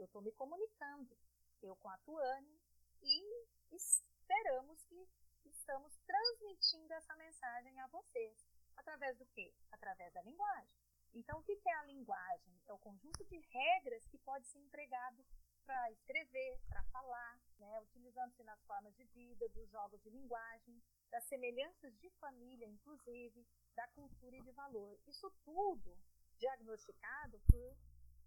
Eu 0.00 0.06
estou 0.06 0.22
me 0.22 0.32
comunicando, 0.32 1.14
eu 1.60 1.76
com 1.76 1.90
a 1.90 1.98
Tuane, 1.98 2.58
e 3.02 3.46
esperamos 3.70 4.82
que 4.86 5.06
estamos 5.44 5.94
transmitindo 6.06 6.90
essa 6.94 7.14
mensagem 7.16 7.78
a 7.78 7.86
vocês. 7.88 8.48
Através 8.78 9.18
do 9.18 9.26
quê? 9.26 9.52
Através 9.70 10.10
da 10.14 10.22
linguagem. 10.22 10.74
Então, 11.12 11.38
o 11.38 11.42
que 11.42 11.60
é 11.66 11.74
a 11.74 11.84
linguagem? 11.84 12.58
É 12.66 12.72
o 12.72 12.78
conjunto 12.78 13.22
de 13.26 13.40
regras 13.40 14.06
que 14.06 14.16
pode 14.20 14.46
ser 14.46 14.58
empregado 14.60 15.22
para 15.66 15.92
escrever, 15.92 16.58
para 16.66 16.82
falar, 16.84 17.38
né? 17.58 17.80
utilizando-se 17.80 18.42
nas 18.42 18.64
formas 18.64 18.96
de 18.96 19.04
vida, 19.04 19.50
dos 19.50 19.68
jogos 19.68 20.00
de 20.00 20.08
linguagem, 20.08 20.82
das 21.10 21.24
semelhanças 21.24 21.94
de 21.98 22.08
família, 22.12 22.66
inclusive, 22.66 23.46
da 23.76 23.86
cultura 23.88 24.34
e 24.34 24.42
de 24.42 24.52
valor. 24.52 24.98
Isso 25.06 25.30
tudo 25.44 25.94
diagnosticado 26.38 27.38
por 27.50 27.76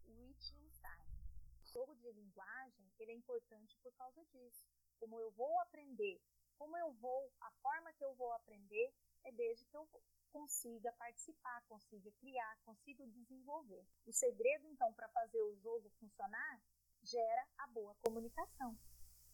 Wittgenstein 0.06 1.12
jogo 1.74 1.96
de 1.96 2.12
linguagem 2.12 2.84
ele 3.00 3.12
é 3.12 3.15
importante 3.15 3.77
por 3.82 3.94
causa 3.94 4.24
disso. 4.25 4.65
Como 5.00 5.20
eu 5.20 5.32
vou 5.32 5.60
aprender, 5.62 6.22
como 6.58 6.77
eu 6.77 6.94
vou, 6.94 7.32
a 7.42 7.51
forma 7.62 7.92
que 7.94 8.06
eu 8.06 8.13
vou 8.15 8.32
aprender 8.34 8.94
é 9.25 9.32
desde 9.32 9.65
que 9.65 9.75
eu 9.75 9.88
consiga 10.32 10.92
participar, 10.94 11.62
consiga 11.68 12.12
criar, 12.20 12.58
consiga 12.63 13.06
desenvolver. 13.08 13.86
O 14.06 14.13
segredo, 14.13 14.68
então, 14.68 14.92
para 14.94 15.08
fazer 15.10 15.42
o 15.42 15.56
jogo 15.58 15.89
funcionar, 16.00 16.62
gera 17.01 17.48
a 17.58 17.68
boa 17.68 17.96
comunicação. 18.01 18.77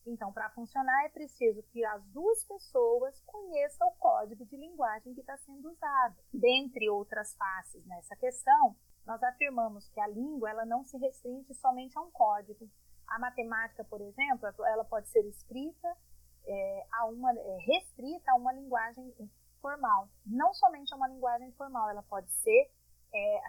Então, 0.06 0.34
para 0.34 0.50
funcionar, 0.52 1.06
é 1.06 1.10
preciso 1.10 1.62
que 1.64 1.86
as 1.86 2.04
duas 2.08 2.44
pessoas 2.46 3.22
conheçam 3.26 3.88
o 3.88 3.96
código 3.98 4.46
de 4.46 4.58
linguagem 4.58 5.14
que 5.14 5.22
está 5.22 5.38
sendo 5.38 5.70
usado. 5.70 6.18
Dentre 6.34 6.90
outras 6.90 7.36
faces 7.36 7.86
nessa 7.86 8.16
questão, 8.16 8.76
nós 9.06 9.22
afirmamos 9.24 9.88
que 9.90 10.00
a 10.00 10.08
língua 10.08 10.50
ela 10.50 10.66
não 10.66 10.84
se 10.84 10.98
restringe 10.98 11.54
somente 11.56 11.98
a 11.98 12.02
um 12.02 12.12
código. 12.12 12.70
A 13.08 13.20
matemática, 13.20 13.84
por 13.84 14.02
exemplo, 14.02 14.48
ela 14.66 14.86
pode 14.86 15.10
ser 15.10 15.26
escrita 15.28 15.98
é, 16.46 16.88
a 16.92 17.06
uma 17.06 17.32
é, 17.32 17.58
restrita 17.66 18.32
a 18.32 18.36
uma 18.36 18.54
linguagem 18.54 19.14
formal. 19.62 20.10
Não 20.26 20.54
somente 20.54 20.94
a 20.94 20.98
uma 20.98 21.08
linguagem 21.08 21.52
formal, 21.54 21.90
ela 21.90 22.04
pode 22.04 22.32
ser, 22.32 22.72
é, 23.14 23.42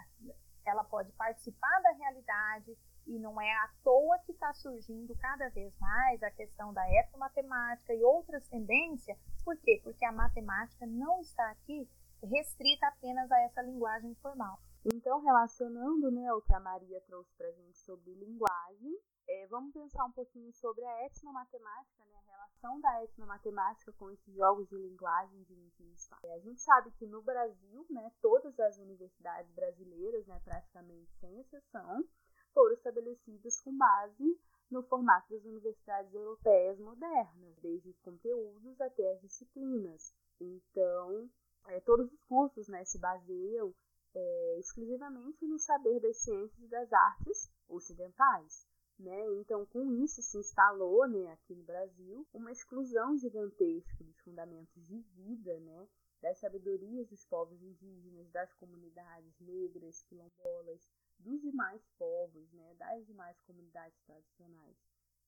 ela 0.65 0.83
pode 0.83 1.11
participar 1.13 1.81
da 1.81 1.91
realidade 1.91 2.77
e 3.07 3.17
não 3.19 3.41
é 3.41 3.51
à 3.51 3.69
toa 3.83 4.19
que 4.19 4.31
está 4.31 4.53
surgindo 4.53 5.15
cada 5.17 5.49
vez 5.49 5.73
mais 5.79 6.21
a 6.21 6.31
questão 6.31 6.73
da 6.73 6.87
etnomatemática 6.99 7.93
e 7.93 8.03
outras 8.03 8.47
tendências. 8.47 9.17
Por 9.43 9.57
quê? 9.57 9.81
Porque 9.83 10.05
a 10.05 10.11
matemática 10.11 10.85
não 10.85 11.21
está 11.21 11.49
aqui 11.51 11.89
restrita 12.23 12.87
apenas 12.87 13.31
a 13.31 13.39
essa 13.41 13.61
linguagem 13.61 14.15
formal. 14.21 14.59
Então, 14.83 15.19
relacionando 15.19 16.09
né, 16.09 16.33
o 16.33 16.41
que 16.41 16.53
a 16.55 16.59
Maria 16.59 16.99
trouxe 17.01 17.31
para 17.35 17.47
a 17.47 17.51
gente 17.51 17.77
sobre 17.77 18.15
linguagem, 18.15 18.97
é, 19.27 19.45
vamos 19.47 19.71
pensar 19.71 20.03
um 20.05 20.11
pouquinho 20.11 20.51
sobre 20.53 20.83
a 20.83 21.05
etnomatemática, 21.05 22.03
né, 22.03 22.17
a 22.17 22.31
relação 22.31 22.81
da 22.81 23.03
etnomatemática 23.03 23.93
com 23.93 24.09
esses 24.09 24.33
jogos 24.33 24.67
de 24.69 24.75
linguagem 24.75 25.43
de 25.43 25.53
Wittgenstein. 25.53 26.17
É, 26.23 26.33
a 26.33 26.39
gente 26.39 26.61
sabe 26.61 26.89
que 26.97 27.05
no 27.05 27.21
Brasil, 27.21 27.85
né, 27.91 28.11
todas 28.21 28.59
as 28.59 28.79
universidades 28.79 29.51
brasileiras, 29.53 30.25
né, 30.25 30.41
praticamente 30.43 31.11
sem 31.19 31.39
exceção, 31.39 32.03
foram 32.51 32.73
estabelecidas 32.73 33.61
com 33.61 33.77
base 33.77 34.39
no 34.69 34.81
formato 34.83 35.29
das 35.29 35.45
universidades 35.45 36.11
europeias 36.13 36.79
modernas, 36.79 37.55
desde 37.61 37.89
os 37.89 37.99
conteúdos 37.99 38.81
até 38.81 39.13
as 39.13 39.21
disciplinas. 39.21 40.13
Então, 40.39 41.29
é, 41.67 41.79
todos 41.81 42.11
os 42.11 42.23
cursos 42.23 42.67
né, 42.67 42.83
se 42.83 42.97
baseiam 42.97 43.73
é, 44.13 44.59
exclusivamente 44.59 45.45
no 45.45 45.57
saber 45.57 45.99
das 45.99 46.17
ciências 46.17 46.61
e 46.61 46.67
das 46.67 46.91
artes 46.91 47.51
ocidentais. 47.67 48.67
Né? 48.99 49.19
Então, 49.39 49.65
com 49.65 49.91
isso 50.03 50.21
se 50.21 50.37
instalou 50.37 51.07
né, 51.07 51.31
aqui 51.31 51.55
no 51.55 51.63
Brasil 51.63 52.27
uma 52.31 52.51
exclusão 52.51 53.17
gigantesca 53.17 54.03
dos 54.03 54.19
fundamentos 54.19 54.85
de 54.85 54.99
vida, 54.99 55.59
né, 55.59 55.87
das 56.21 56.37
sabedorias 56.37 57.07
dos 57.09 57.25
povos 57.25 57.63
indígenas, 57.63 58.29
das 58.29 58.53
comunidades 58.53 59.39
negras, 59.39 60.03
quilombolas, 60.03 60.87
dos 61.17 61.41
demais 61.41 61.81
povos, 61.97 62.51
né, 62.53 62.75
das 62.75 63.05
demais 63.07 63.39
comunidades 63.41 63.99
tradicionais, 64.05 64.77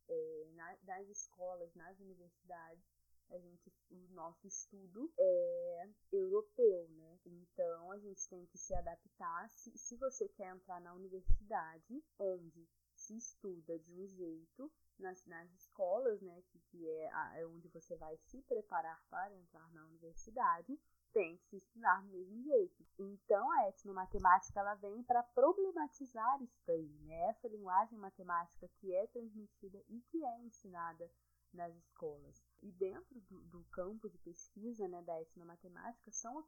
é, 0.08 0.48
na, 0.54 0.76
das 0.84 1.10
escolas, 1.10 1.74
nas 1.74 2.00
universidades 2.00 3.03
a 3.30 3.38
gente, 3.38 3.74
o 3.90 4.08
nosso 4.14 4.48
estudo 4.48 5.12
é 5.18 5.90
europeu, 6.12 6.88
né? 6.90 7.20
Então 7.26 7.92
a 7.92 7.98
gente 7.98 8.28
tem 8.30 8.46
que 8.46 8.58
se 8.58 8.74
adaptar. 8.76 9.50
Se, 9.50 9.78
se 9.78 9.96
você 9.98 10.28
quer 10.30 10.54
entrar 10.56 10.80
na 10.82 10.94
universidade, 10.94 12.04
onde 12.20 12.68
se 12.96 13.18
estuda 13.18 13.78
de 13.80 13.94
um 13.94 14.08
jeito, 14.08 14.72
nas, 15.00 15.26
nas 15.26 15.52
escolas, 15.54 16.22
né, 16.22 16.42
que, 16.50 16.60
que 16.60 16.90
é, 16.90 17.12
a, 17.14 17.40
é 17.40 17.46
onde 17.46 17.68
você 17.70 17.96
vai 17.96 18.16
se 18.18 18.42
preparar 18.44 19.02
para 19.10 19.36
entrar 19.36 19.72
na 19.74 19.86
universidade, 19.88 20.80
tem 21.12 21.38
que 21.38 21.46
se 21.46 21.58
estudar 21.58 22.02
do 22.02 22.10
mesmo 22.10 22.42
jeito. 22.42 22.86
Então 22.98 23.52
a 23.52 23.70
etnomatemática 23.70 24.60
ela 24.60 24.76
vem 24.76 25.04
para 25.04 25.22
problematizar 25.22 26.42
isso 26.42 26.60
daí, 26.66 27.00
né? 27.04 27.30
Essa 27.30 27.48
linguagem 27.48 27.98
matemática 28.00 28.68
que 28.80 28.94
é 28.96 29.06
transmitida 29.08 29.84
e 29.90 30.02
que 30.02 30.24
é 30.26 30.40
ensinada 30.40 31.10
nas 31.54 31.76
escolas. 31.76 32.44
E 32.62 32.72
dentro 32.72 33.20
do, 33.22 33.40
do 33.44 33.64
campo 33.66 34.10
de 34.10 34.18
pesquisa 34.20 34.88
né, 34.88 35.02
da 35.04 35.22
etnomatemática 35.22 36.12
são, 36.12 36.44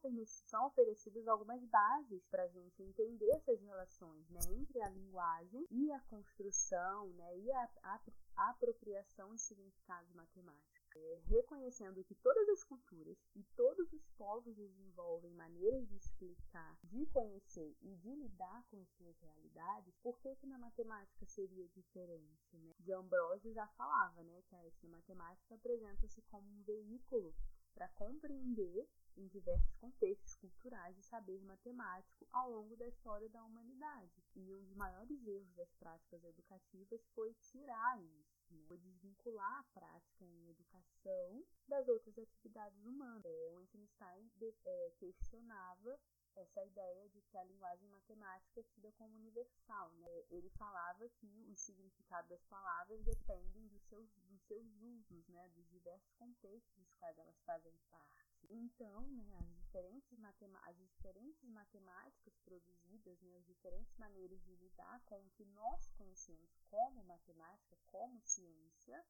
são 0.46 0.66
oferecidas 0.66 1.28
algumas 1.28 1.62
bases 1.66 2.24
para 2.26 2.44
a 2.44 2.48
gente 2.48 2.82
entender 2.82 3.30
essas 3.30 3.60
relações 3.60 4.28
né, 4.30 4.40
entre 4.50 4.80
a 4.82 4.88
linguagem 4.88 5.66
e 5.70 5.92
a 5.92 6.00
construção 6.00 7.08
né, 7.14 7.38
e 7.38 7.52
a, 7.52 7.68
a, 7.82 8.00
a 8.36 8.50
apropriação 8.50 9.34
de 9.34 9.40
significados 9.40 10.12
matemáticos. 10.14 10.85
É, 10.96 11.20
reconhecendo 11.26 12.02
que 12.04 12.14
todas 12.16 12.48
as 12.48 12.64
culturas 12.64 13.18
e 13.34 13.42
todos 13.54 13.92
os 13.92 14.08
povos 14.16 14.56
desenvolvem 14.56 15.32
maneiras 15.34 15.86
de 15.88 15.96
explicar, 15.96 16.78
de 16.82 17.06
conhecer 17.06 17.76
e 17.82 17.96
de 17.96 18.14
lidar 18.14 18.64
com 18.70 18.80
as 18.80 18.88
suas 18.90 19.18
realidades, 19.20 19.94
por 20.02 20.18
que, 20.20 20.34
que 20.36 20.46
na 20.46 20.58
matemática 20.58 21.26
seria 21.26 21.68
diferente? 21.68 22.56
Né? 22.56 22.74
De 22.80 22.92
Ambrosio 22.92 23.52
já 23.52 23.66
falava 23.68 24.22
né, 24.22 24.42
que 24.48 24.54
a 24.54 24.88
matemática 24.88 25.54
apresenta-se 25.54 26.22
como 26.22 26.48
um 26.50 26.62
veículo 26.62 27.34
para 27.74 27.88
compreender 27.90 28.88
em 29.16 29.28
diversos 29.28 29.74
contextos 29.76 30.34
culturais 30.36 30.96
de 30.96 31.02
saber 31.02 31.42
matemático 31.42 32.26
ao 32.32 32.50
longo 32.50 32.76
da 32.76 32.86
história 32.86 33.28
da 33.28 33.42
humanidade. 33.42 34.22
E 34.34 34.52
um 34.52 34.64
dos 34.64 34.74
maiores 34.74 35.26
erros 35.26 35.54
das 35.54 35.72
práticas 35.74 36.24
educativas 36.24 37.06
foi 37.14 37.34
tirar 37.34 38.00
isso, 38.00 38.35
né? 38.54 38.64
foi 38.66 38.78
desvincular 38.78 39.58
a 39.58 39.64
prática 39.64 40.24
em 40.24 40.48
educação 40.48 41.44
das 41.68 41.88
outras 41.88 42.18
atividades 42.18 42.84
humanas. 42.84 43.24
É, 43.24 43.56
o 43.56 43.66
Einstein 43.74 44.30
é, 44.64 44.92
questionava 44.98 45.98
essa 46.36 46.64
ideia 46.64 47.08
de 47.08 47.22
que 47.22 47.38
a 47.38 47.44
linguagem 47.44 47.88
matemática 47.88 48.60
é 48.60 48.62
tida 48.64 48.92
como 48.92 49.16
universal. 49.16 49.90
Né? 49.94 50.24
Ele 50.30 50.50
falava 50.50 51.08
que 51.08 51.46
o 51.48 51.56
significado 51.56 52.28
das 52.28 52.44
palavras 52.44 53.02
dependem 53.04 53.66
dos 53.68 53.82
seus, 53.84 54.08
dos 54.28 54.42
seus 54.42 54.66
usos, 54.80 55.26
né? 55.28 55.48
dos 55.50 55.66
diversos 55.68 56.12
contextos 56.14 56.76
dos 56.76 56.94
quais 56.94 57.16
elas 57.18 57.40
fazem 57.44 57.76
parte. 57.90 58.25
Então, 58.50 59.06
né, 59.12 59.36
as, 59.38 59.50
diferentes 59.50 60.18
as 60.64 60.76
diferentes 60.78 61.48
matemáticas 61.48 62.38
produzidas, 62.44 63.20
né, 63.22 63.36
as 63.36 63.46
diferentes 63.46 63.94
maneiras 63.96 64.42
de 64.44 64.54
lidar 64.56 65.00
com 65.06 65.20
o 65.20 65.30
que 65.30 65.44
nós 65.46 65.88
conhecemos 65.98 66.50
como 66.68 67.02
matemática, 67.04 67.76
como 67.86 68.20
ciência, 68.22 69.04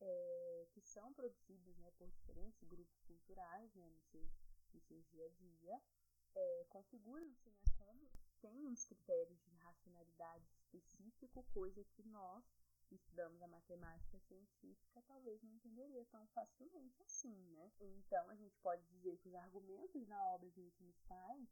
é, 0.00 0.66
que 0.72 0.80
são 0.80 1.12
produzidas 1.12 1.76
né, 1.78 1.90
por 1.98 2.10
diferentes 2.10 2.62
grupos 2.64 3.00
culturais 3.02 3.74
né, 3.74 3.88
no, 3.88 4.00
seu, 4.02 4.22
no 4.72 4.80
seu 4.80 5.00
dia 5.02 5.26
a 5.26 5.28
dia, 5.30 5.82
é, 6.34 6.66
configuram-se 6.68 7.50
né, 7.50 7.64
como 7.76 8.08
tem 8.40 8.66
uns 8.66 8.84
critérios 8.84 9.38
de 9.42 9.50
racionalidade 9.56 10.46
específico, 10.54 11.44
coisa 11.52 11.84
que 11.84 12.02
nós 12.04 12.44
estudamos 12.94 13.40
a 13.42 13.48
matemática 13.48 14.18
científica 14.20 15.02
talvez 15.06 15.42
não 15.42 15.52
entenderia 15.52 16.04
tão 16.06 16.26
facilmente 16.28 17.02
assim, 17.02 17.36
né? 17.50 17.70
Então 17.80 18.28
a 18.30 18.34
gente 18.34 18.56
pode 18.58 18.82
dizer 18.86 19.16
que 19.18 19.28
os 19.28 19.34
argumentos 19.34 20.06
na 20.08 20.24
obra 20.26 20.50
de 20.50 20.60
Wittgenstein 20.60 21.48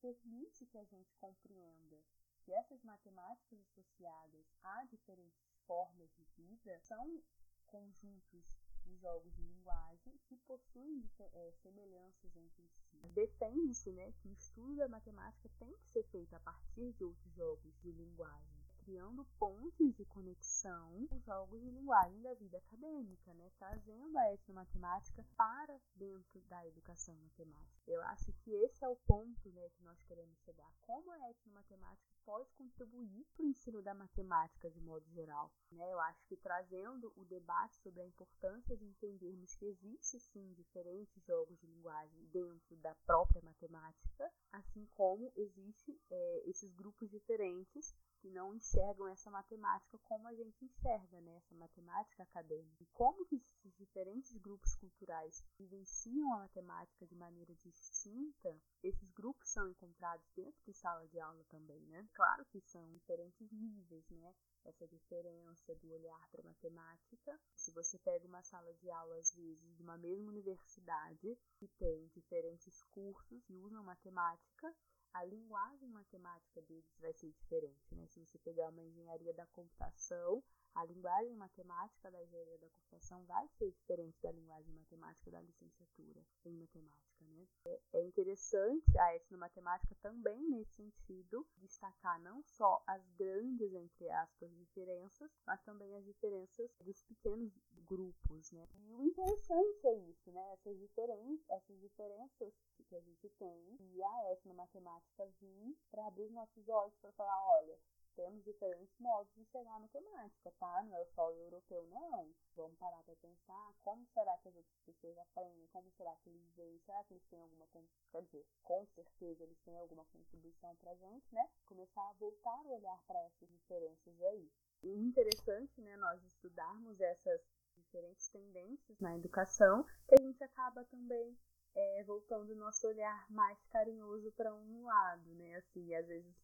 permite 0.00 0.66
que 0.66 0.78
a 0.78 0.84
gente 0.84 1.14
compreenda 1.14 1.96
que 2.42 2.52
essas 2.52 2.82
matemáticas 2.82 3.60
associadas 3.60 4.46
a 4.62 4.84
diferentes 4.84 5.48
formas 5.66 6.12
de 6.14 6.24
vida 6.36 6.78
são 6.80 7.22
conjuntos 7.66 8.56
de 8.84 8.96
jogos 8.98 9.34
de 9.34 9.42
linguagem 9.42 10.18
que 10.26 10.36
possuem 10.38 11.08
é, 11.18 11.52
semelhanças 11.62 12.36
entre 12.36 12.68
si. 12.68 12.98
Defende-se 13.14 13.90
né, 13.92 14.12
que 14.12 14.28
o 14.28 14.32
estudo 14.32 14.76
da 14.76 14.88
matemática 14.88 15.48
tem 15.58 15.74
que 15.78 15.88
ser 15.88 16.04
feito 16.04 16.34
a 16.34 16.40
partir 16.40 16.92
de 16.92 17.04
outros 17.04 17.32
jogos 17.32 17.74
de 17.80 17.90
linguagem 17.92 18.53
criando 18.84 19.24
pontos 19.38 19.94
de 19.94 20.04
conexão 20.04 21.06
com 21.08 21.18
jogos 21.20 21.60
de 21.60 21.70
linguagem 21.70 22.20
da 22.20 22.34
vida 22.34 22.58
acadêmica, 22.58 23.32
né? 23.32 23.50
trazendo 23.58 24.16
a 24.18 24.32
etnomatemática 24.34 25.24
para 25.36 25.80
dentro 25.94 26.40
da 26.42 26.66
educação 26.66 27.16
matemática. 27.16 27.90
Eu 27.90 28.02
acho 28.02 28.32
que 28.32 28.52
esse 28.52 28.84
é 28.84 28.88
o 28.88 28.96
ponto 29.06 29.48
né, 29.50 29.68
que 29.70 29.82
nós 29.82 30.02
queremos 30.02 30.38
chegar. 30.40 30.70
Como 30.82 31.10
a 31.12 31.30
etnomatemática 31.30 32.14
pode 32.24 32.52
contribuir 32.52 33.26
para 33.34 33.44
o 33.44 33.48
ensino 33.48 33.82
da 33.82 33.94
matemática 33.94 34.70
de 34.70 34.80
modo 34.80 35.06
geral. 35.10 35.50
Né? 35.70 35.90
Eu 35.90 36.00
acho 36.00 36.24
que 36.26 36.36
trazendo 36.36 37.12
o 37.16 37.24
debate 37.24 37.76
sobre 37.78 38.02
a 38.02 38.06
importância 38.06 38.76
de 38.76 38.84
entendermos 38.84 39.54
que 39.56 39.66
existe 39.66 40.18
sim 40.20 40.52
diferentes 40.54 41.22
jogos 41.24 41.58
de 41.58 41.66
linguagem 41.66 42.24
dentro 42.32 42.76
da 42.76 42.94
própria 43.06 43.40
matemática, 43.42 44.30
assim 44.52 44.86
como 44.94 45.32
existe 45.36 45.98
é, 46.10 46.42
esses 46.46 46.72
grupos 46.72 47.10
diferentes 47.10 47.94
que 48.24 48.30
não 48.30 48.54
enxergam 48.54 49.06
essa 49.08 49.30
matemática 49.30 49.98
como 49.98 50.26
a 50.26 50.34
gente 50.34 50.64
enxerga, 50.64 51.20
né? 51.20 51.36
essa 51.36 51.54
matemática 51.56 52.22
acadêmica. 52.22 52.82
E 52.82 52.86
como 52.86 53.26
que 53.26 53.36
esses 53.36 53.76
diferentes 53.76 54.34
grupos 54.38 54.74
culturais 54.76 55.44
vivenciam 55.58 56.32
a 56.32 56.38
matemática 56.38 57.06
de 57.06 57.14
maneira 57.14 57.54
distinta, 57.56 58.58
esses 58.82 59.10
grupos 59.12 59.50
são 59.50 59.68
encontrados 59.68 60.26
dentro 60.34 60.58
de 60.64 60.72
sala 60.72 61.06
de 61.08 61.20
aula 61.20 61.44
também, 61.50 61.82
né? 61.88 62.08
Claro 62.14 62.46
que 62.46 62.62
são 62.62 62.90
diferentes 62.92 63.52
níveis, 63.52 64.08
né? 64.08 64.34
Essa 64.64 64.88
diferença 64.88 65.74
do 65.74 65.92
olhar 65.92 66.28
para 66.30 66.40
a 66.40 66.44
matemática. 66.44 67.38
Se 67.54 67.72
você 67.72 67.98
pega 67.98 68.26
uma 68.26 68.42
sala 68.42 68.72
de 68.72 68.90
aula, 68.90 69.18
às 69.18 69.34
vezes, 69.34 69.76
de 69.76 69.82
uma 69.82 69.98
mesma 69.98 70.30
universidade, 70.30 71.38
que 71.58 71.68
tem 71.76 72.08
diferentes 72.14 72.82
cursos 72.84 73.42
que 73.42 73.58
usam 73.58 73.84
matemática, 73.84 74.74
a 75.14 75.24
linguagem 75.24 75.88
matemática 75.90 76.60
deles 76.62 76.98
vai 76.98 77.12
ser 77.12 77.30
diferente, 77.30 77.94
né? 77.94 78.04
Se 78.08 78.18
você 78.18 78.36
pegar 78.38 78.68
uma 78.68 78.82
engenharia 78.82 79.32
da 79.32 79.46
computação, 79.46 80.42
a 80.74 80.84
linguagem 80.84 81.36
matemática 81.36 82.10
da 82.10 82.20
engenharia 82.20 82.58
da 82.58 82.68
computação 82.68 83.24
vai 83.26 83.46
ser 83.50 83.70
diferente 83.70 84.20
da 84.20 84.32
linguagem 84.32 84.74
matemática 84.74 85.30
da 85.30 85.40
licenciatura 85.40 86.20
em 86.44 86.52
matemática, 86.52 87.24
né? 87.26 87.46
É, 87.64 87.80
é 87.92 88.02
interessante 88.02 88.98
a 88.98 89.14
etnomatemática 89.14 89.94
também 90.02 90.42
nesse 90.50 90.74
sentido 90.74 91.46
destacar 91.58 92.20
não 92.20 92.42
só 92.42 92.82
as 92.84 93.08
grandes 93.10 93.72
entre 93.72 94.10
aspas 94.10 94.52
diferenças, 94.56 95.30
mas 95.46 95.62
também 95.62 95.94
as 95.94 96.04
diferenças 96.04 96.68
dos 96.80 97.00
pequenos 97.04 97.52
grupos, 97.84 98.50
né? 98.50 98.66
E 98.74 98.92
o 98.92 99.00
interessante 99.00 99.86
é 99.86 99.94
isso, 100.10 100.32
né? 100.32 100.52
Essas 100.54 100.76
diferenças, 100.76 101.48
essas 101.50 101.80
diferenças 101.80 102.52
que 102.94 102.98
a 102.98 103.00
gente 103.00 103.28
tem 103.30 103.76
e 103.80 104.02
a 104.02 104.32
etnomatemática 104.32 105.26
vir 105.40 105.76
para 105.90 106.06
abrir 106.06 106.30
nossos 106.30 106.68
olhos 106.68 106.94
para 107.00 107.10
falar, 107.12 107.50
olha, 107.50 107.76
temos 108.14 108.44
diferentes 108.44 108.96
modos 109.00 109.34
de 109.34 109.44
chegar 109.46 109.74
à 109.74 109.80
matemática, 109.80 110.52
tá? 110.60 110.82
Não 110.84 110.96
é 110.96 111.04
só 111.06 111.28
o 111.32 111.36
europeu, 111.36 111.82
não. 111.88 112.32
Vamos 112.54 112.78
parar 112.78 113.02
para 113.02 113.16
pensar 113.16 113.74
como 113.82 114.06
será 114.14 114.38
que 114.38 114.48
as 114.48 114.54
outras 114.54 114.80
pessoas 114.86 115.18
aprendem, 115.18 115.66
como 115.72 115.90
será 115.96 116.14
que 116.22 116.30
eles 116.30 116.54
veem, 116.54 116.78
será 116.86 117.02
que 117.02 117.14
eles 117.14 117.26
têm 117.26 117.40
alguma, 117.40 117.66
quer 118.12 118.22
dizer, 118.22 118.46
com 118.62 118.86
certeza 118.86 119.42
eles 119.42 119.58
têm 119.64 119.76
alguma 119.76 120.04
contribuição 120.04 120.76
para 120.76 120.94
gente, 120.94 121.34
né? 121.34 121.50
Começar 121.66 122.08
a 122.08 122.12
voltar 122.12 122.60
a 122.64 122.68
olhar 122.68 123.02
para 123.08 123.20
essas 123.24 123.48
diferenças 123.48 124.22
aí. 124.22 124.48
E 124.84 124.94
interessante, 125.00 125.80
né, 125.80 125.96
nós 125.96 126.22
estudarmos 126.22 127.00
essas 127.00 127.40
diferentes 127.74 128.28
tendências 128.28 129.00
na 129.00 129.16
educação, 129.16 129.84
que 130.06 130.14
a 130.14 130.22
gente 130.22 130.44
acaba 130.44 130.84
também 130.84 131.36
é, 131.74 132.04
voltando 132.04 132.50
o 132.50 132.56
nosso 132.56 132.86
olhar 132.86 133.26
mais 133.30 133.58
carinhoso 133.66 134.30
para 134.32 134.54
um 134.54 134.84
lado, 134.84 135.34
né? 135.34 135.56
Assim, 135.56 135.94
às 135.94 136.06
vezes 136.06 136.34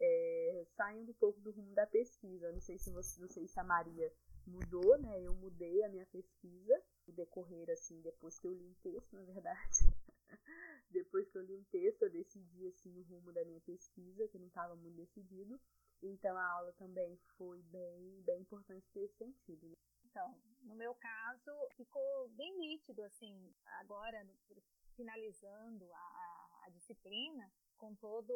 é, 0.00 0.66
saindo 0.76 1.10
um 1.10 1.14
pouco 1.14 1.40
do 1.40 1.50
rumo 1.50 1.74
da 1.74 1.86
pesquisa. 1.86 2.52
Não 2.52 2.60
sei 2.60 2.78
se 2.78 2.90
você, 2.90 3.20
não 3.20 3.28
sei 3.28 3.46
se 3.46 3.58
a 3.58 3.64
Maria 3.64 4.12
mudou, 4.46 4.98
né? 4.98 5.20
Eu 5.22 5.34
mudei 5.34 5.84
a 5.84 5.88
minha 5.88 6.06
pesquisa 6.06 6.82
no 7.06 7.12
decorrer 7.12 7.70
assim, 7.70 8.00
depois 8.02 8.38
que 8.38 8.46
eu 8.46 8.54
li 8.54 8.64
um 8.64 8.74
texto, 8.74 9.12
na 9.14 9.22
verdade. 9.22 9.78
depois 10.90 11.28
que 11.28 11.36
eu 11.36 11.42
li 11.42 11.54
um 11.54 11.64
texto, 11.64 12.02
eu 12.02 12.10
decidi 12.10 12.66
assim 12.68 12.96
o 12.98 13.02
rumo 13.02 13.32
da 13.32 13.44
minha 13.44 13.60
pesquisa, 13.60 14.28
que 14.28 14.38
não 14.38 14.48
estava 14.48 14.74
muito 14.74 14.96
decidido. 14.96 15.60
Então 16.02 16.36
a 16.36 16.52
aula 16.52 16.72
também 16.74 17.18
foi 17.36 17.60
bem, 17.64 18.22
bem 18.22 18.40
importante 18.40 18.86
nesse 18.94 19.16
sentido. 19.16 19.66
Né? 19.66 19.76
Então, 20.04 20.34
no 20.62 20.74
meu 20.74 20.94
caso, 20.94 21.52
ficou 21.76 22.28
bem 22.30 22.56
nítido 22.58 23.02
assim, 23.02 23.52
agora 23.80 24.24
finalizando 24.98 25.88
a, 25.94 26.60
a 26.64 26.70
disciplina, 26.70 27.48
com 27.78 27.94
todo 27.94 28.34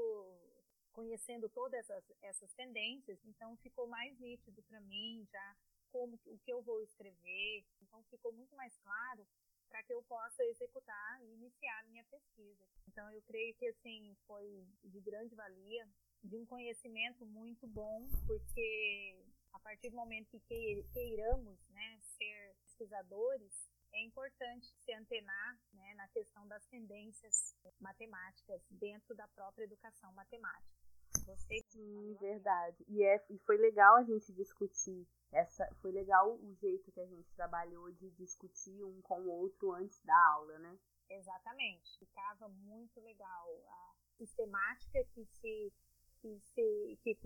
conhecendo 0.92 1.48
todas 1.48 1.81
essas, 1.81 2.05
essas 2.22 2.53
tendências, 2.55 3.18
então 3.25 3.57
ficou 3.57 3.87
mais 3.88 4.16
nítido 4.20 4.62
para 4.62 4.81
mim 4.83 5.27
já 5.33 5.57
como 5.90 6.18
o 6.27 6.38
que 6.38 6.53
eu 6.53 6.62
vou 6.62 6.81
escrever, 6.83 7.64
então 7.81 8.03
ficou 8.05 8.33
muito 8.33 8.55
mais 8.55 8.77
claro 8.79 9.27
para 9.68 9.83
que 9.83 9.92
eu 9.92 10.03
possa 10.03 10.44
executar 10.44 11.22
e 11.22 11.33
iniciar 11.33 11.81
a 11.81 11.85
minha 11.85 12.05
pesquisa. 12.05 12.64
Então 12.87 13.11
eu 13.11 13.22
creio 13.22 13.55
que 13.55 13.66
assim 13.68 14.14
foi 14.27 14.66
de 14.85 15.01
grande 15.01 15.35
valia, 15.35 15.88
de 16.22 16.37
um 16.37 16.46
conhecimento 16.46 17.25
muito 17.27 17.66
bom, 17.66 18.07
porque 18.27 19.18
a 19.53 19.59
partir 19.59 19.90
do 19.90 19.96
momento 19.96 20.38
que 20.40 20.85
queiramos, 20.92 21.59
né, 21.70 21.98
ser 22.03 22.55
pesquisadores, 22.64 23.71
é 23.92 24.02
importante 24.02 24.66
se 24.85 24.92
antenar 24.92 25.59
né, 25.72 25.94
na 25.94 26.09
questão 26.09 26.46
das 26.48 26.64
tendências 26.66 27.55
matemáticas 27.81 28.62
dentro 28.70 29.14
da 29.14 29.28
própria 29.28 29.64
educação 29.64 30.12
matemática. 30.12 30.83
Gostei. 31.26 31.62
Sim, 31.68 32.16
verdade. 32.20 32.85
E, 32.88 33.05
é, 33.05 33.24
e 33.31 33.38
foi 33.40 33.57
legal 33.57 33.96
a 33.96 34.02
gente 34.02 34.33
discutir 34.33 35.07
essa. 35.31 35.68
Foi 35.81 35.92
legal 35.92 36.35
o 36.35 36.55
jeito 36.55 36.90
que 36.90 37.00
a 37.00 37.07
gente 37.07 37.33
trabalhou 37.35 37.92
de 37.92 38.11
discutir 38.12 38.83
um 38.83 39.00
com 39.02 39.20
o 39.20 39.31
outro 39.31 39.72
antes 39.72 40.00
da 40.02 40.16
aula, 40.33 40.59
né? 40.59 40.78
Exatamente. 41.09 41.98
Ficava 41.98 42.48
muito 42.48 42.98
legal 43.00 43.64
a 43.68 43.94
sistemática 44.16 45.05
que 45.14 45.24
se 45.26 45.72
que, 46.20 46.40
se, 46.40 46.98
que 47.02 47.18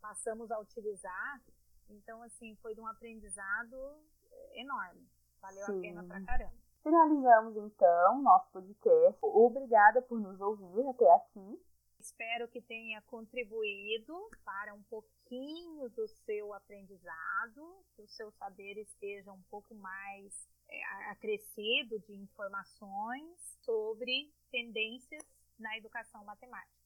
passamos 0.00 0.50
a 0.50 0.58
utilizar. 0.60 1.42
Então, 1.88 2.22
assim, 2.22 2.54
foi 2.56 2.74
de 2.74 2.80
um 2.80 2.86
aprendizado 2.86 3.76
enorme. 4.54 5.08
Valeu 5.40 5.66
Sim. 5.66 5.78
a 5.78 5.80
pena 5.80 6.04
pra 6.04 6.20
caramba. 6.22 6.56
Finalizamos 6.82 7.56
então 7.56 8.22
nosso 8.22 8.50
podcast. 8.50 9.18
Obrigada 9.22 10.00
por 10.02 10.20
nos 10.20 10.40
ouvir 10.40 10.86
até 10.88 11.10
aqui. 11.14 11.60
Espero 11.98 12.46
que 12.48 12.62
tenha 12.62 13.02
contribuído 13.02 14.14
para 14.44 14.72
um 14.72 14.82
pouquinho 14.84 15.88
do 15.90 16.06
seu 16.08 16.54
aprendizado, 16.54 17.84
que 17.94 18.02
o 18.02 18.08
seu 18.08 18.30
saber 18.32 18.78
esteja 18.78 19.32
um 19.32 19.42
pouco 19.50 19.74
mais 19.74 20.48
é, 20.68 20.84
acrescido 21.10 21.98
de 22.00 22.14
informações 22.14 23.58
sobre 23.62 24.32
tendências 24.50 25.22
na 25.58 25.76
educação 25.76 26.24
matemática. 26.24 26.77